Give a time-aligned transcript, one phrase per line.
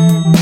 [0.00, 0.39] Thank you.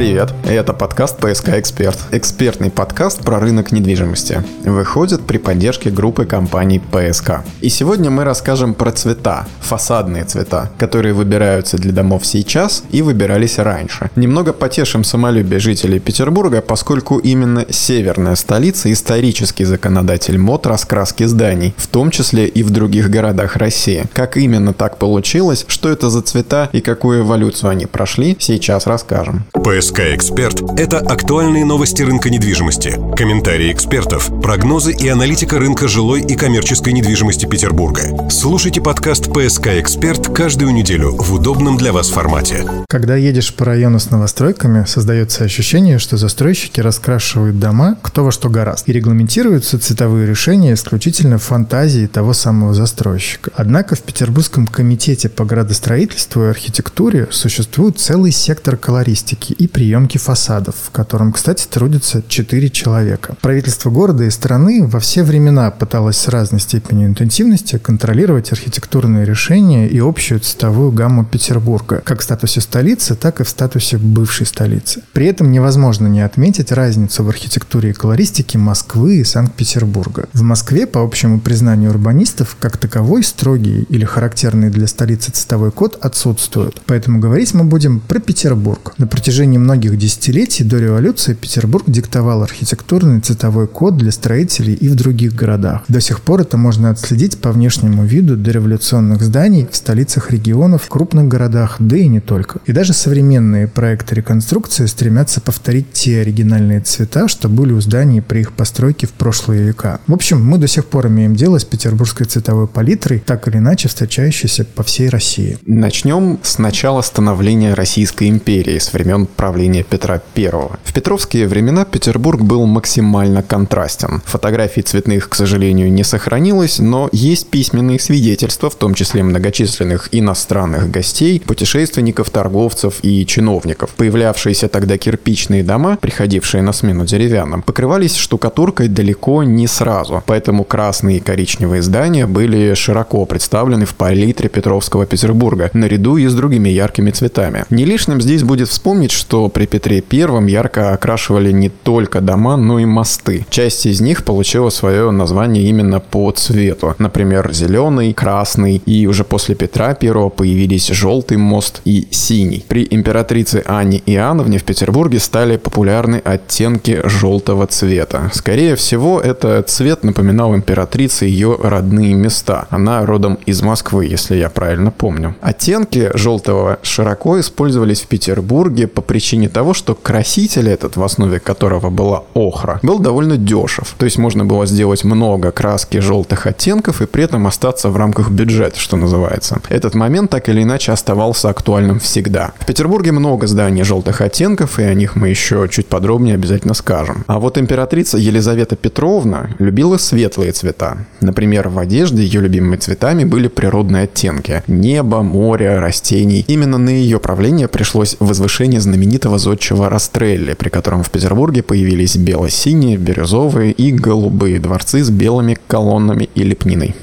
[0.00, 1.98] Привет, это подкаст «ПСК Эксперт».
[2.10, 4.42] Экспертный подкаст про рынок недвижимости.
[4.64, 7.42] Выходит при поддержке группы компаний «ПСК».
[7.60, 13.58] И сегодня мы расскажем про цвета, фасадные цвета, которые выбираются для домов сейчас и выбирались
[13.58, 14.08] раньше.
[14.16, 21.88] Немного потешим самолюбие жителей Петербурга, поскольку именно северная столица– исторический законодатель мод раскраски зданий, в
[21.88, 24.06] том числе и в других городах России.
[24.14, 29.44] Как именно так получилось, что это за цвета и какую эволюцию они прошли, сейчас расскажем.
[29.52, 36.20] ПСК ПСК «Эксперт»— это актуальные новости рынка недвижимости, комментарии экспертов, прогнозы и аналитика рынка жилой
[36.20, 38.30] и коммерческой недвижимости Петербурга.
[38.30, 42.64] Слушайте подкаст «ПСК Эксперт» каждую неделю в удобном для вас формате.
[42.88, 48.48] Когда едешь по району с новостройками, создается ощущение, что застройщики раскрашивают дома кто во что
[48.48, 53.50] гораст и регламентируются цветовые решения исключительно фантазии того самого застройщика.
[53.56, 60.74] Однако в Петербургском комитете по градостроительству и архитектуре существует целый сектор колористики и приемки фасадов,
[60.88, 63.34] в котором, кстати, трудятся 4 человека.
[63.40, 69.88] Правительство города и страны во все времена пыталось с разной степенью интенсивности контролировать архитектурные решения
[69.88, 75.00] и общую цветовую гамму Петербурга, как в статусе столицы, так и в статусе бывшей столицы.
[75.14, 80.28] При этом невозможно не отметить разницу в архитектуре и колористике Москвы и Санкт-Петербурга.
[80.34, 85.96] В Москве, по общему признанию урбанистов, как таковой строгий или характерный для столицы цветовой код
[86.02, 86.82] отсутствует.
[86.84, 88.92] Поэтому говорить мы будем про Петербург.
[88.98, 94.96] На протяжении многих десятилетий до революции Петербург диктовал архитектурный цветовой код для строителей и в
[94.96, 95.82] других городах.
[95.86, 101.28] До сих пор это можно отследить по внешнему виду дореволюционных зданий в столицах регионов, крупных
[101.28, 102.58] городах, да и не только.
[102.66, 108.40] И даже современные проекты реконструкции стремятся повторить те оригинальные цвета, что были у зданий при
[108.40, 110.00] их постройке в прошлые века.
[110.08, 113.86] В общем, мы до сих пор имеем дело с петербургской цветовой палитрой, так или иначе
[113.86, 115.58] встречающейся по всей России.
[115.64, 120.50] Начнем с начала становления Российской империи, с времен правления правления Петра I.
[120.84, 124.22] В петровские времена Петербург был максимально контрастен.
[124.24, 130.90] Фотографий цветных, к сожалению, не сохранилось, но есть письменные свидетельства, в том числе многочисленных иностранных
[130.90, 133.90] гостей, путешественников, торговцев и чиновников.
[133.96, 141.18] Появлявшиеся тогда кирпичные дома, приходившие на смену деревянным, покрывались штукатуркой далеко не сразу, поэтому красные
[141.18, 147.10] и коричневые здания были широко представлены в палитре Петровского Петербурга, наряду и с другими яркими
[147.10, 147.66] цветами.
[147.68, 152.78] Не лишним здесь будет вспомнить, что при Петре I ярко окрашивали не только дома, но
[152.78, 153.46] и мосты.
[153.50, 156.94] Часть из них получила свое название именно по цвету.
[156.98, 162.64] Например, зеленый, красный, и уже после Петра I появились желтый мост и синий.
[162.68, 168.30] При императрице Анне Иоанновне в Петербурге стали популярны оттенки желтого цвета.
[168.34, 172.66] Скорее всего, этот цвет напоминал императрице ее родные места.
[172.70, 175.34] Она родом из Москвы, если я правильно помню.
[175.40, 181.38] Оттенки желтого широко использовались в Петербурге по причине причине того, что краситель этот, в основе
[181.38, 183.94] которого была охра, был довольно дешев.
[183.96, 188.30] То есть можно было сделать много краски желтых оттенков и при этом остаться в рамках
[188.30, 189.60] бюджета, что называется.
[189.68, 192.50] Этот момент так или иначе оставался актуальным всегда.
[192.58, 197.24] В Петербурге много зданий желтых оттенков, и о них мы еще чуть подробнее обязательно скажем.
[197.28, 201.06] А вот императрица Елизавета Петровна любила светлые цвета.
[201.20, 204.64] Например, в одежде ее любимыми цветами были природные оттенки.
[204.66, 206.44] Небо, море, растений.
[206.48, 212.16] Именно на ее правление пришлось возвышение знаменитого знаменитого зодчего Растрелли, при котором в Петербурге появились
[212.16, 216.94] бело-синие, бирюзовые и голубые дворцы с белыми колоннами и лепниной.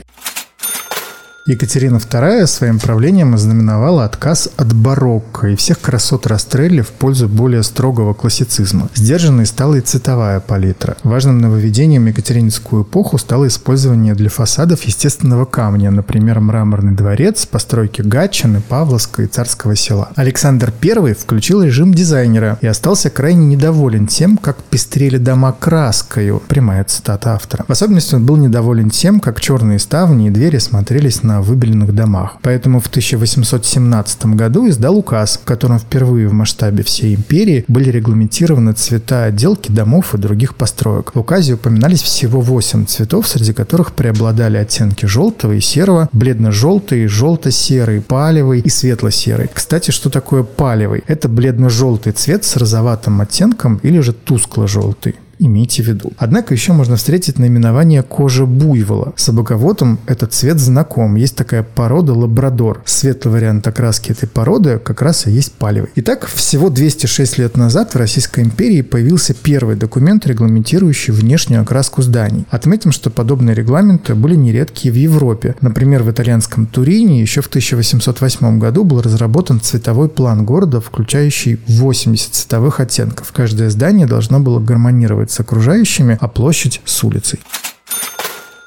[1.48, 7.64] Екатерина II своим правлением ознаменовала отказ от барокко и всех красот Растрелли в пользу более
[7.64, 8.90] строгого классицизма.
[8.94, 10.98] Сдержанной стала и цветовая палитра.
[11.04, 18.02] Важным нововведением в Екатерининскую эпоху стало использование для фасадов естественного камня, например, мраморный дворец, постройки
[18.02, 20.10] Гатчины, Павловска и Царского села.
[20.18, 26.44] Александр I включил режим дизайнера и остался крайне недоволен тем, как пестрели дома краскою.
[26.50, 27.64] Прямая цитата автора.
[27.70, 32.38] В особенности он был недоволен тем, как черные ставни и двери смотрелись на выбеленных домах.
[32.42, 38.74] Поэтому в 1817 году издал указ, в котором впервые в масштабе всей империи были регламентированы
[38.74, 41.14] цвета отделки домов и других построек.
[41.14, 48.02] В указе упоминались всего 8 цветов, среди которых преобладали оттенки желтого и серого, бледно-желтый, желто-серый,
[48.02, 49.50] палевый и светло-серый.
[49.54, 51.04] Кстати, что такое палевый?
[51.08, 55.16] Это бледно-желтый цвет с розоватым оттенком или же тускло-желтый.
[55.40, 56.12] Имейте в виду.
[56.18, 59.14] Однако еще можно встретить наименование кожа буйвола.
[59.16, 61.16] Собаководам этот цвет знаком.
[61.16, 62.82] Есть такая порода лабрадор.
[62.86, 65.90] Светлый вариант окраски этой породы как раз и есть палевый.
[65.96, 72.46] Итак, всего 206 лет назад в Российской империи появился первый документ, регламентирующий внешнюю окраску зданий.
[72.50, 75.56] Отметим, что подобные регламенты были нередки в Европе.
[75.62, 82.34] Например, в итальянском Турине еще в 1808 году был разработан цветовой план города, включающий 80
[82.34, 83.32] цветовых оттенков.
[83.32, 87.40] Каждое здание должно было гармонировать с окружающими, а площадь с улицей.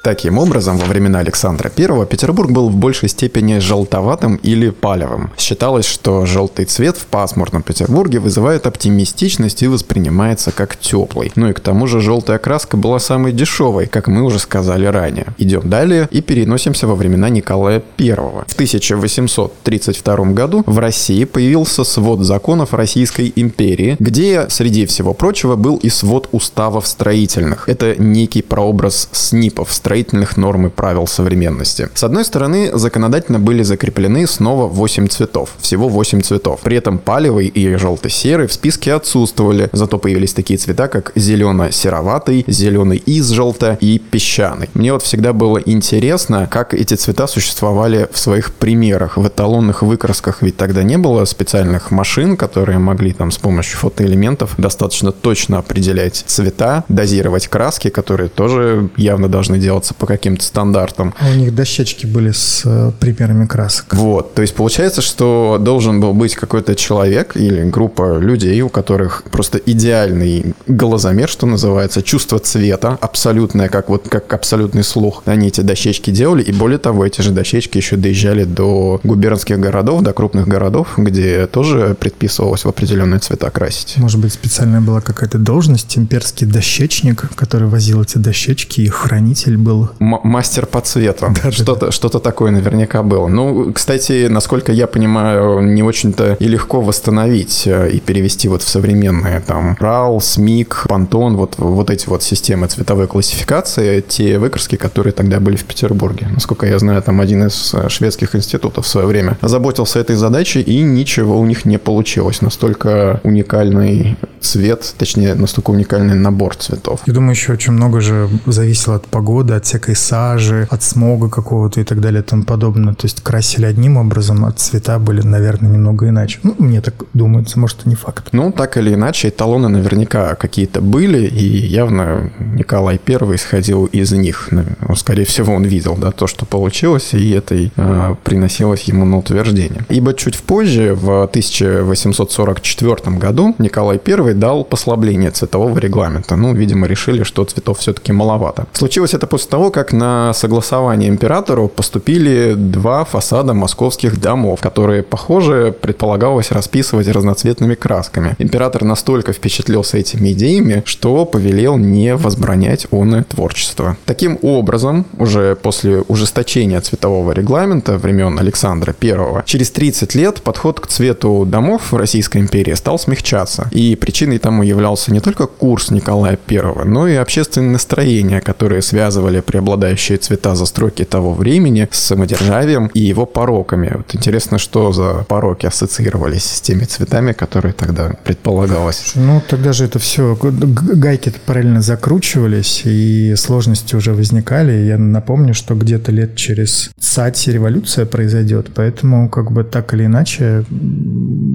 [0.02, 5.31] Таким образом, во времена Александра I Петербург был в большей степени желтоватым или палевым.
[5.37, 11.32] Считалось, что желтый цвет в пасмурном Петербурге вызывает оптимистичность и воспринимается как теплый.
[11.35, 15.26] Ну и к тому же желтая краска была самой дешевой, как мы уже сказали ранее.
[15.37, 18.14] Идем далее и переносимся во времена Николая I.
[18.46, 25.76] В 1832 году в России появился свод законов Российской империи, где, среди всего прочего, был
[25.76, 27.69] и свод уставов строительных.
[27.69, 29.89] Это некий прообраз СНИПов, строительных
[30.37, 31.88] норм и правил современности.
[31.94, 35.50] С одной стороны, законодательно были закреплены снова 8 цветов.
[35.58, 36.60] Всего 8 цветов.
[36.62, 42.98] При этом палевый и желто-серый в списке отсутствовали, зато появились такие цвета, как зелено-сероватый, зеленый
[42.98, 44.69] из желто и песчаный.
[44.75, 50.43] Мне вот всегда было интересно, как эти цвета существовали в своих примерах, в эталонных выкрасках,
[50.43, 56.25] ведь тогда не было специальных машин, которые могли там с помощью фотоэлементов достаточно точно определять
[56.26, 61.15] цвета, дозировать краски, которые тоже явно должны делать делаться по каким-то стандартам.
[61.19, 63.94] А у них дощечки были с э, примерами красок.
[63.94, 69.25] Вот, то есть получается, что должен был быть какой-то человек или группа людей, у которых
[69.31, 75.23] просто идеальный глазомер, что называется, чувство цвета, абсолютное, как вот как абсолютный слух.
[75.27, 80.03] Они эти дощечки делали, и более того, эти же дощечки еще доезжали до губернских городов,
[80.03, 83.94] до крупных городов, где тоже предписывалось в определенные цвета красить.
[83.97, 89.69] Может быть, специальная была какая-то должность, имперский дощечник, который возил эти дощечки, и хранитель был
[89.70, 89.88] был.
[90.00, 91.26] М- мастер по цвету.
[91.43, 91.93] Да, что-то, да.
[91.93, 93.28] что-то такое наверняка было.
[93.28, 98.69] Ну, кстати, насколько я понимаю, не очень-то и легко восстановить э, и перевести вот в
[98.69, 105.12] современные там RAL, СМИК, Pantone, вот, вот эти вот системы цветовой классификации, те выкраски, которые
[105.12, 106.28] тогда были в Петербурге.
[106.34, 110.61] Насколько я знаю, там один из э, шведских институтов в свое время озаботился этой задачей,
[110.61, 112.43] и ничего у них не получилось.
[112.43, 117.00] Настолько уникальный цвет, точнее, настолько уникальный набор цветов.
[117.06, 121.81] Я думаю, еще очень много же зависело от погоды, от всякой сажи, от смога какого-то
[121.81, 122.94] и так далее и тому подобное.
[122.94, 126.40] То есть красили одним образом, а цвета были, наверное, немного иначе.
[126.42, 128.28] Ну, мне так думается, может, и не факт.
[128.32, 134.48] Ну, так или иначе, эталоны наверняка какие-то были, и явно Николай I исходил из них.
[134.50, 134.64] Ну,
[134.96, 139.84] скорее всего, он видел, да, то, что получилось, и это э, приносилось ему на утверждение.
[139.88, 146.37] Ибо чуть позже, в 1844 году, Николай I дал послабление цветового регламента.
[146.37, 148.67] Ну, видимо, решили, что цветов все-таки маловато.
[148.73, 155.75] Случилось это после того, как на согласование императору поступили два фасада московских домов, которые, похоже,
[155.81, 158.35] предполагалось расписывать разноцветными красками.
[158.38, 163.97] Император настолько впечатлился этими идеями, что повелел не возбранять онное творчество.
[164.05, 170.87] Таким образом, уже после ужесточения цветового регламента времен Александра I, через 30 лет подход к
[170.87, 173.69] цвету домов в Российской империи стал смягчаться.
[173.71, 179.40] И причиной тому являлся не только курс Николая I, но и общественные настроения, которые связывали
[179.40, 183.93] преобладающие цвета застройки того времени с самодержавием и его пороками.
[183.96, 189.12] Вот интересно, что за пороки ассоциировались с теми цветами, которые тогда предполагалось.
[189.14, 194.87] Ну, тогда же это все, гайки параллельно закручивались, и сложности уже возникали.
[194.87, 200.64] Я напомню, что где-то лет через САТИ революция произойдет, поэтому как бы так или иначе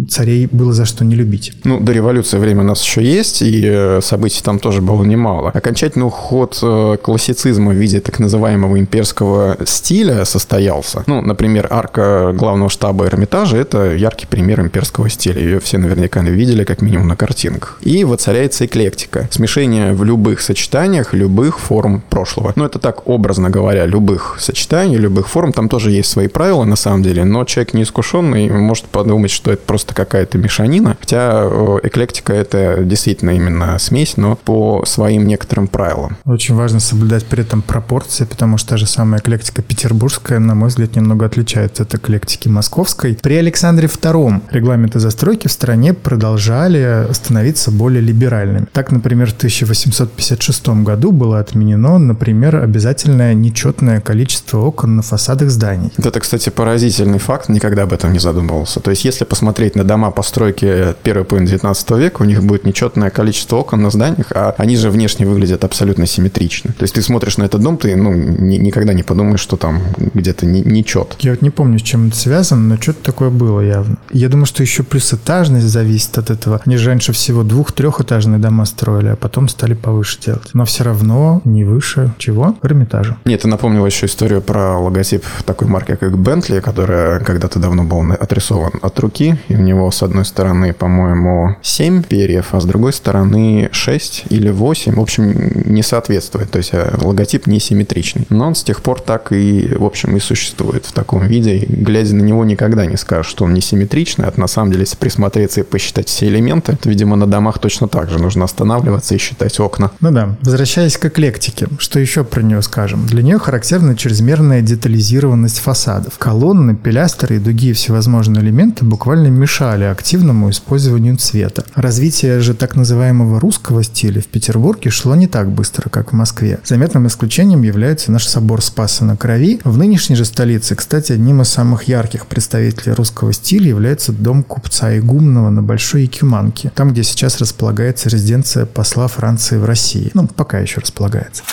[0.09, 1.53] царей было за что не любить.
[1.63, 5.51] Ну, до революции время у нас еще есть, и э, событий там тоже было немало.
[5.53, 11.03] Окончательный уход э, классицизма в виде так называемого имперского стиля состоялся.
[11.07, 15.41] Ну, например, арка главного штаба Эрмитажа— это яркий пример имперского стиля.
[15.41, 17.77] Ее все наверняка видели как минимум на картинках.
[17.81, 19.27] И воцаряется эклектика.
[19.31, 22.53] Смешение в любых сочетаниях любых форм прошлого.
[22.55, 25.53] Ну, это так, образно говоря, любых сочетаний, любых форм.
[25.53, 29.61] Там тоже есть свои правила, на самом деле, но человек неискушенный может подумать, что это
[29.65, 30.97] просто какая-то мешанина.
[30.99, 31.47] Хотя
[31.83, 36.17] эклектика— это действительно именно смесь, но по своим некоторым правилам.
[36.25, 40.69] Очень важно соблюдать при этом пропорции, потому что та же самая эклектика петербургская, на мой
[40.69, 43.17] взгляд, немного отличается от эклектики московской.
[43.21, 48.67] При Александре II регламенты застройки в стране продолжали становиться более либеральными.
[48.73, 55.91] Так, например, в 1856 году было отменено, например, обязательное нечетное количество окон на фасадах зданий.
[55.97, 58.79] Это, кстати, поразительный факт, никогда об этом не задумывался.
[58.79, 63.09] То есть, если посмотреть на дома постройки первой половины 19 века, у них будет нечетное
[63.09, 66.73] количество окон на зданиях, а они же внешне выглядят абсолютно симметрично.
[66.73, 69.81] То есть ты смотришь на этот дом, ты ну, ни, никогда не подумаешь, что там
[69.97, 71.15] где-то не, нечет.
[71.19, 73.97] Я вот не помню, с чем это связано, но что-то такое было явно.
[74.11, 76.61] Я думаю, что еще плюс этажность зависит от этого.
[76.65, 80.49] Они же раньше всего двух-трехэтажные дома строили, а потом стали повыше делать.
[80.53, 82.55] Но все равно не выше чего?
[82.63, 83.17] Эрмитажа.
[83.25, 87.95] Нет, ты напомнил еще историю про логотип такой марки, как Bentley, которая когда-то давно был
[88.11, 92.91] отрисован от руки, и у него с одной стороны, по-моему, 7 перьев, а с другой
[92.91, 94.95] стороны 6 или 8.
[94.95, 96.49] В общем, не соответствует.
[96.49, 98.25] То есть э, логотип не симметричный.
[98.29, 101.57] Но он с тех пор так и, в общем, и существует в таком виде.
[101.57, 104.27] И, глядя на него, никогда не скажешь, что он не симметричный.
[104.27, 107.87] Это на самом деле, если присмотреться и посчитать все элементы, то, видимо, на домах точно
[107.87, 108.17] так же.
[108.17, 109.91] Нужно останавливаться и считать окна.
[110.01, 110.35] Ну да.
[110.41, 113.05] Возвращаясь к эклектике, что еще про нее скажем?
[113.05, 116.17] Для нее характерна чрезмерная детализированность фасадов.
[116.17, 121.65] Колонны, пилястры и другие всевозможные элементы буквально мешали активному использованию цвета.
[121.75, 126.59] Развитие же так называемого русского стиля в Петербурге шло не так быстро, как в Москве.
[126.63, 129.59] Заметным исключением является наш собор Спаса на Крови.
[129.63, 134.97] В нынешней же столице, кстати, одним из самых ярких представителей русского стиля является дом купца
[134.97, 140.11] Игумного на Большой Якиманке, там, где сейчас располагается резиденция посла Франции в России.
[140.13, 141.43] Ну, пока еще располагается.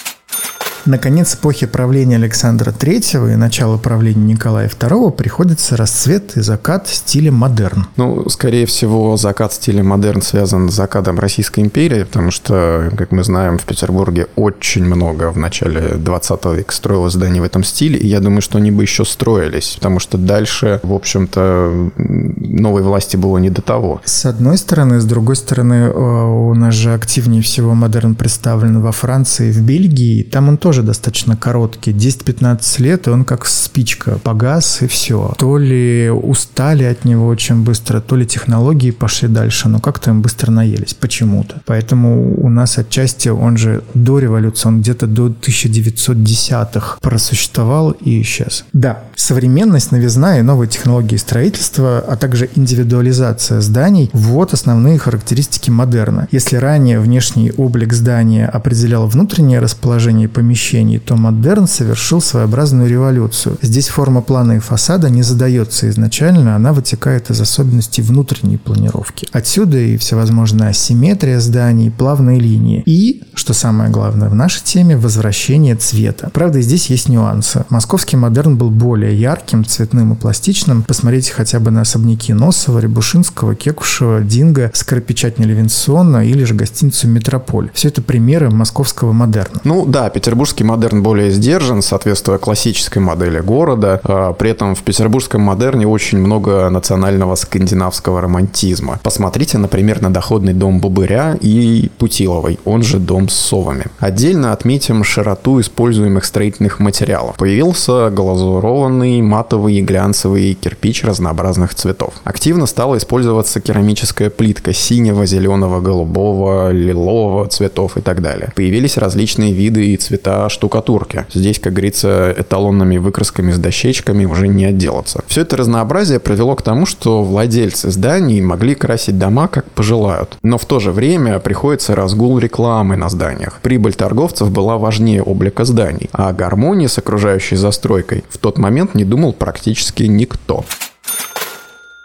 [0.84, 7.30] Наконец эпохи правления Александра III и начало правления Николая II приходится расцвет и закат стиля
[7.30, 7.86] модерн.
[7.96, 13.22] Ну, скорее всего, закат стиля модерн связан с закатом Российской империи, потому что, как мы
[13.22, 18.06] знаем, в Петербурге очень много в начале 20 века строилось зданий в этом стиле, и
[18.06, 23.38] я думаю, что они бы еще строились, потому что дальше, в общем-то, новой власти было
[23.38, 24.00] не до того.
[24.04, 28.92] С одной стороны, с другой стороны, э, у нас же активнее всего модерн представлен во
[28.92, 31.92] Франции, в Бельгии, там он тоже тоже достаточно короткий.
[31.92, 35.34] 10-15 лет, и он как спичка погас, и все.
[35.36, 40.22] То ли устали от него очень быстро, то ли технологии пошли дальше, но как-то им
[40.22, 41.60] быстро наелись почему-то.
[41.66, 48.64] Поэтому у нас отчасти он же до революции, он где-то до 1910-х просуществовал и исчез.
[48.72, 56.28] Да, современность, новизна и новые технологии строительства, а также индивидуализация зданий– вот основные характеристики модерна.
[56.30, 63.58] Если ранее внешний облик здания определял внутреннее расположение помещения, помещений, то модерн совершил своеобразную революцию.
[63.62, 69.26] Здесь форма плана и фасада не задается изначально, она вытекает из особенностей внутренней планировки.
[69.32, 72.82] Отсюда и всевозможная асимметрия зданий, плавные линии.
[72.86, 76.30] И, что самое главное в нашей теме, возвращение цвета.
[76.32, 77.64] Правда, здесь есть нюансы.
[77.68, 80.82] Московский модерн был более ярким, цветным и пластичным.
[80.82, 87.70] Посмотрите хотя бы на особняки Носова, Рябушинского, Кекушева, Динго, скоропечатня Левинсона или же гостиницу «Метрополь».
[87.74, 89.60] Все это примеры московского модерна.
[89.64, 94.00] Ну да, Петербург петербургский модерн более сдержан, соответствуя классической модели города.
[94.04, 99.00] А, при этом в петербургском модерне очень много национального скандинавского романтизма.
[99.02, 103.86] Посмотрите, например, на доходный дом Бубыря и Путиловой, он же дом с совами.
[103.98, 107.36] Отдельно отметим широту используемых строительных материалов.
[107.36, 112.12] Появился глазурованный матовый и глянцевый кирпич разнообразных цветов.
[112.24, 118.52] Активно стала использоваться керамическая плитка синего, зеленого, голубого, лилового цветов и так далее.
[118.54, 121.26] Появились различные виды и цвета штукатурки.
[121.32, 125.22] Здесь, как говорится, эталонными выкрасками с дощечками уже не отделаться.
[125.26, 130.38] Все это разнообразие привело к тому, что владельцы зданий могли красить дома как пожелают.
[130.42, 133.60] Но в то же время приходится разгул рекламы на зданиях.
[133.62, 139.04] Прибыль торговцев была важнее облика зданий, а гармонии с окружающей застройкой в тот момент не
[139.04, 140.64] думал практически никто.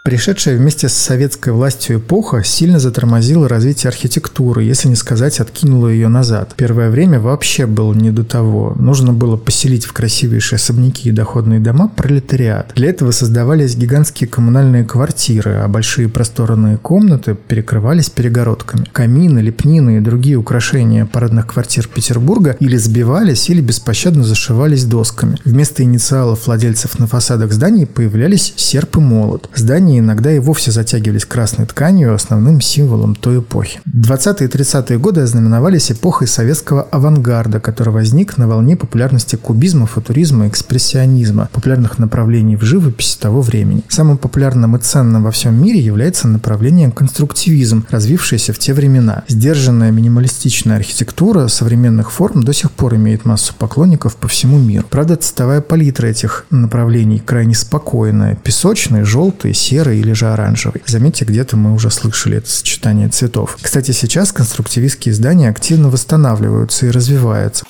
[0.08, 6.08] Пришедшая вместе с советской властью эпоха сильно затормозила развитие архитектуры, если не сказать, откинула ее
[6.08, 6.54] назад.
[6.56, 8.74] Первое время вообще было не до того.
[8.78, 12.72] Нужно было поселить в красивейшие особняки и доходные дома пролетариат.
[12.74, 18.86] Для этого создавались гигантские коммунальные квартиры, а большие просторные комнаты перекрывались перегородками.
[18.90, 25.36] Камины, лепнины и другие украшения парадных квартир Петербурга или сбивались, или беспощадно зашивались досками.
[25.44, 29.50] Вместо инициалов владельцев на фасадах зданий появлялись серп и молот.
[29.98, 33.80] Иногда и вовсе затягивались красной тканью, основным символом той эпохи.
[33.86, 40.46] 20-е и 30-е годы ознаменовались эпохой советского авангарда, который возник на волне популярности кубизма, футуризма
[40.46, 43.82] и экспрессионизма, популярных направлений в живописи того времени.
[43.88, 49.24] Самым популярным и ценным во всем мире является направление конструктивизм, развившееся в те времена.
[49.28, 54.86] Сдержанная минималистичная архитектура современных форм до сих пор имеет массу поклонников по всему миру.
[54.88, 58.36] Правда, цветовая палитра этих направлений крайне спокойная.
[58.36, 60.82] Песочный, желтый, серый, серый или же оранжевый.
[60.86, 63.56] Заметьте, где-то мы уже слышали это сочетание цветов.
[63.60, 67.64] Кстати, сейчас конструктивистские здания активно восстанавливаются и развиваются.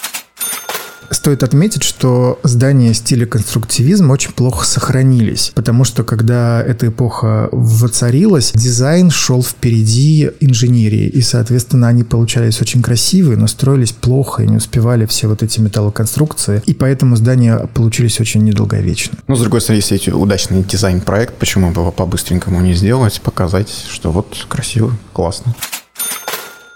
[1.28, 8.52] Стоит отметить, что здания стиля конструктивизм очень плохо сохранились, потому что когда эта эпоха воцарилась,
[8.54, 14.56] дизайн шел впереди инженерии, и, соответственно, они получались очень красивые, но строились плохо и не
[14.56, 19.18] успевали все вот эти металлоконструкции, и поэтому здания получились очень недолговечны.
[19.26, 23.68] Ну, с другой стороны, если это удачный дизайн-проект, почему бы его по-быстренькому не сделать, показать,
[23.90, 25.54] что вот красиво, классно.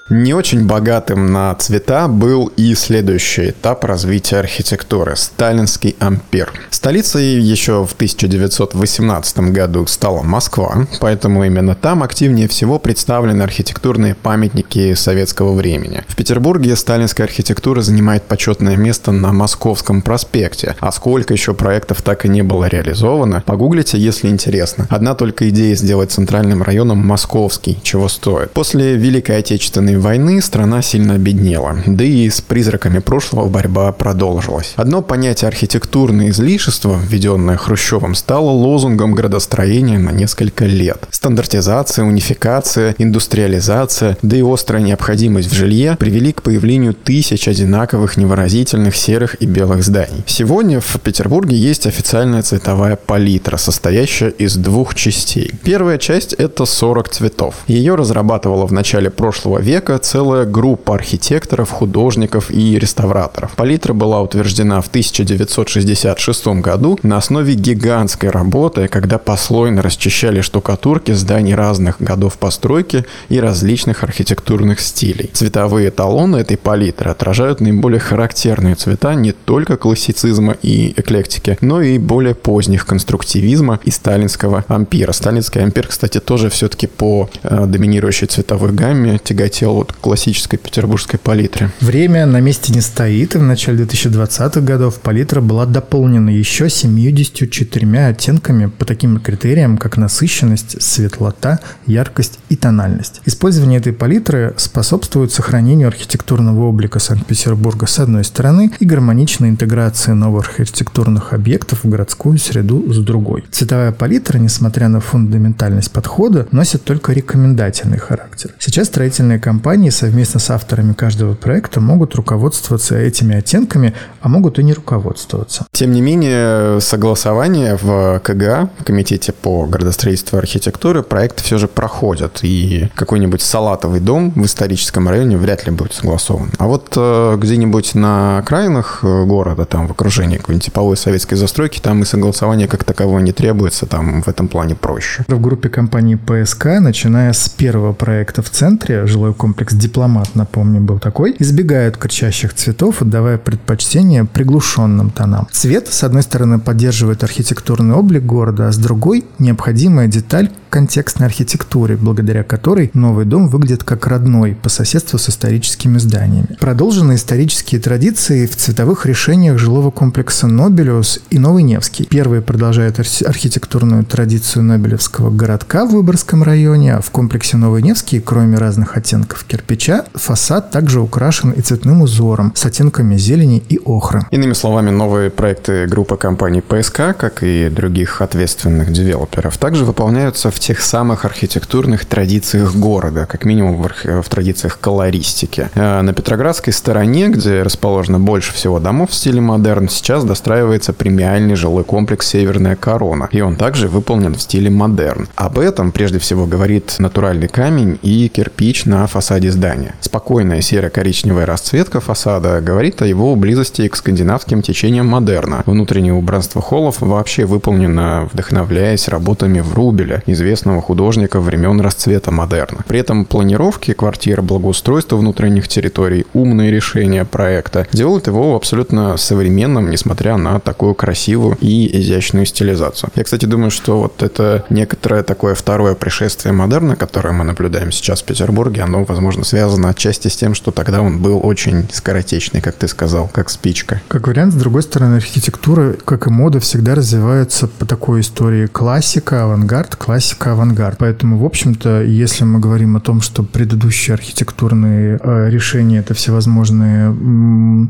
[0.09, 6.53] Не очень богатым на цвета был и следующий этап развития архитектуры– сталинский ампир.
[6.71, 14.95] Столицей еще в 1918 году стала Москва, поэтому именно там активнее всего представлены архитектурные памятники
[14.95, 16.03] советского времени.
[16.09, 22.27] В Петербурге сталинская архитектура занимает почетное место на Московском проспекте, а сколько еще проектов так
[22.27, 24.89] и не было реализовано, погуглите, если интересно.
[24.91, 28.51] Одна только идея сделать центральным районом московский, чего стоит.
[28.51, 34.73] После Великой Отечественной войны страна сильно обеднела, да и с призраками прошлого борьба продолжилась.
[34.77, 41.07] Одно понятие архитектурное излишество, введенное Хрущевым, стало лозунгом градостроения на несколько лет.
[41.11, 48.97] Стандартизация, унификация, индустриализация, да и острая необходимость в жилье привели к появлению тысяч одинаковых невыразительных
[48.97, 50.23] серых и белых зданий.
[50.27, 55.53] Сегодня в Петербурге есть официальная цветовая палитра, состоящая из двух частей.
[55.63, 57.55] Первая часть— это 40 цветов.
[57.67, 63.57] Ее разрабатывала в начале прошлого века века целая группа архитекторов, художников и реставраторов.
[63.57, 71.57] Палитра была утверждена в 1966 году на основе гигантской работы, когда послойно расчищали штукатурки зданий
[71.57, 75.31] разных годов постройки и различных архитектурных стилей.
[75.33, 81.99] Цветовые эталоны этой палитры отражают наиболее характерные цвета не только классицизма и эклектики, но и
[81.99, 85.11] более поздних конструктивизма и сталинского ампира.
[85.11, 91.71] Сталинский ампир, кстати, тоже все-таки по э, доминирующей цветовой гамме тяготел вот классической петербургской палитре.
[91.81, 98.07] Время на месте не стоит, и в начале 2020-х годов палитра была дополнена еще 74
[98.07, 103.21] оттенками по таким критериям, как насыщенность, светлота, яркость и тональность.
[103.25, 110.61] Использование этой палитры способствует сохранению архитектурного облика Санкт-Петербурга с одной стороны и гармоничной интеграции новых
[110.61, 113.45] архитектурных объектов в городскую среду с другой.
[113.51, 118.51] Цветовая палитра, несмотря на фундаментальность подхода, носит только рекомендательный характер.
[118.59, 124.59] Сейчас строительные компании компании совместно с авторами каждого проекта могут руководствоваться этими оттенками, а могут
[124.59, 125.67] и не руководствоваться.
[125.71, 131.69] Тем не менее, согласование в КГА, в Комитете по градостроительству и архитектуре, проекты все же
[131.69, 132.41] проходят.
[132.43, 136.51] И какой-нибудь салатовый дом в историческом районе вряд ли будет согласован.
[136.59, 141.79] А вот э, где-нибудь на окраинах э, города, там в окружении какой-нибудь типовой советской застройки,
[141.79, 145.25] там и согласование как такового не требуется, там в этом плане проще.
[145.29, 150.81] В группе компании ПСК, начиная с первого проекта в центре, жилой комплекс комплекс «Дипломат», напомню,
[150.81, 155.47] был такой, избегают кричащих цветов, отдавая предпочтение приглушенным тонам.
[155.53, 161.97] Цвет, с одной стороны, поддерживает архитектурный облик города, а с другой– необходимая деталь контекстной архитектуре,
[161.97, 166.57] благодаря которой новый дом выглядит как родной по соседству с историческими зданиями.
[166.59, 172.07] Продолжены исторические традиции в цветовых решениях жилого комплекса «Нобелиус» и «Новый Невский».
[172.07, 178.57] Первые продолжают архитектурную традицию Нобелевского городка в Выборгском районе, а в комплексе «Новый Невский», кроме
[178.57, 184.23] разных оттенков кирпича, фасад также украшен и цветным узором с оттенками зелени и охры.
[184.31, 190.62] Иными словами, новые проекты группы компаний ПСК, как и других ответственных девелоперов, также выполняются в
[190.63, 195.69] тех самых архитектурных традициях города, как минимум в, в традициях колористики.
[195.75, 201.57] Э, на Петроградской стороне, где расположено больше всего домов в стиле модерн, сейчас достраивается премиальный
[201.57, 205.29] жилой комплекс «Северная корона», и он также выполнен в стиле модерн.
[205.35, 209.97] Об этом прежде всего говорит натуральный камень и кирпич на фасаде здания.
[210.01, 215.65] Спокойная серо-коричневая расцветка фасада говорит о его близости к скандинавским течениям модерна.
[215.67, 222.81] Внутреннее убранство холлов вообще выполнено, вдохновляясь работами Врубеля, известного известного художника времен расцвета модерна.
[222.87, 230.37] При этом планировки квартир, благоустройство внутренних территорий, умные решения проекта делают его абсолютно современным, несмотря
[230.37, 233.11] на такую красивую и изящную стилизацию.
[233.15, 238.21] Я, кстати, думаю, что вот это некоторое такое второе пришествие модерна, которое мы наблюдаем сейчас
[238.21, 242.75] в Петербурге, оно, возможно, связано отчасти с тем, что тогда он был очень скоротечный, как
[242.75, 244.03] ты сказал, как спичка.
[244.09, 249.45] Как вариант, с другой стороны, архитектура, как и мода, всегда развивается по такой истории классика,
[249.45, 250.99] авангард, классика, немножко авангард.
[250.99, 257.15] Поэтому, в общем-то, если мы говорим о том, что предыдущие архитектурные э, решения это всевозможные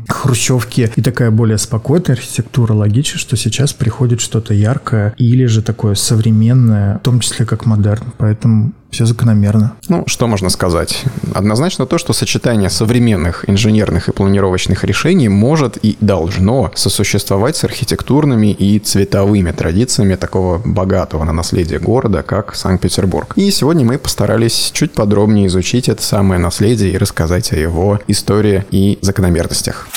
[0.07, 5.95] хрущевки и такая более спокойная архитектура, логично, что сейчас приходит что-то яркое или же такое
[5.95, 8.13] современное, в том числе как модерн.
[8.17, 9.73] Поэтому Все закономерно.
[9.89, 11.03] Ну, что можно сказать?
[11.33, 18.51] Однозначно то, что сочетание современных инженерных и планировочных решений может и должно сосуществовать с архитектурными
[18.51, 23.33] и цветовыми традициями такого богатого на наследие города, как Санкт-Петербург.
[23.35, 28.63] И сегодня мы постарались чуть подробнее изучить это самое наследие и рассказать о его истории
[28.69, 29.87] и закономерностях.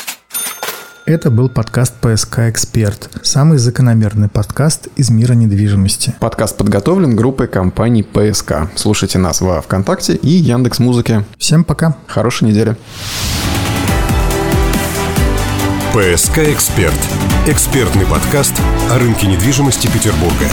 [1.07, 6.17] Это был подкаст «ПСК Эксперт», самый закономерный подкаст из мира недвижимости.
[6.19, 8.69] Подкаст подготовлен группой компаний «ПСК».
[8.75, 11.25] Слушайте нас во Вконтакте и Яндекс Музыке.
[11.39, 11.97] Всем пока.
[12.09, 12.77] Хорошей недели.
[15.95, 16.99] «ПСК Эксперт»–
[17.47, 18.55] экспертный подкаст
[18.91, 20.47] о рынке недвижимости Петербурга.